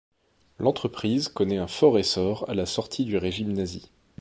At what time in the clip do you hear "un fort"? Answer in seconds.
1.59-1.99